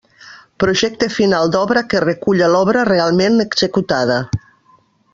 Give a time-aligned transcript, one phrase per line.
[0.63, 4.21] Projecte final d'obra que reculla l'obra realment executada.